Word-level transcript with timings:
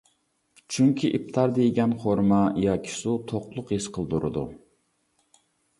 چۈنكى 0.75 1.11
ئىپتاردا 1.17 1.61
يېگەن 1.65 1.93
خورما 2.05 2.41
ياكى 2.65 2.97
سۇ 3.01 3.15
توقلۇق 3.35 3.77
ھېس 3.77 3.93
قىلدۇرىدۇ. 3.99 4.49